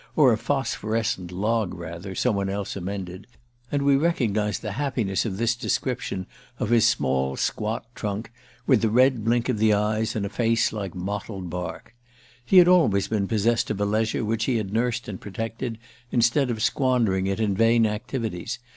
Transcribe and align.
"Or 0.15 0.33
a 0.33 0.37
phosphorescent 0.39 1.31
log, 1.31 1.75
rather," 1.75 2.15
some 2.15 2.35
one 2.35 2.49
else 2.49 2.75
amended; 2.75 3.27
and 3.71 3.83
we 3.83 3.95
recognized 3.95 4.63
the 4.63 4.71
happiness 4.71 5.25
of 5.27 5.37
this 5.37 5.53
description 5.53 6.25
of 6.57 6.71
his 6.71 6.87
small 6.87 7.35
squat 7.35 7.85
trunk, 7.93 8.31
with 8.65 8.81
the 8.81 8.89
red 8.89 9.23
blink 9.23 9.47
of 9.47 9.59
the 9.59 9.73
eyes 9.73 10.15
in 10.15 10.25
a 10.25 10.29
face 10.29 10.73
like 10.73 10.95
mottled 10.95 11.51
bark. 11.51 11.93
He 12.43 12.57
had 12.57 12.67
always 12.67 13.07
been 13.09 13.27
possessed 13.27 13.69
of 13.69 13.79
a 13.79 13.85
leisure 13.85 14.25
which 14.25 14.45
he 14.45 14.55
had 14.57 14.73
nursed 14.73 15.07
and 15.07 15.21
protected, 15.21 15.77
instead 16.11 16.49
of 16.49 16.63
squandering 16.63 17.27
it 17.27 17.39
in 17.39 17.53
vain 17.53 17.85
activities. 17.85 18.57